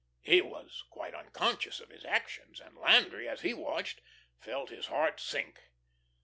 He 0.23 0.41
was 0.41 0.83
quite 0.89 1.13
unconscious 1.13 1.79
of 1.79 1.89
his 1.89 2.05
actions, 2.05 2.59
and 2.59 2.75
Landry 2.75 3.29
as 3.29 3.41
he 3.41 3.53
watched, 3.53 4.01
felt 4.39 4.69
his 4.71 4.87
heart 4.87 5.19
sink. 5.19 5.59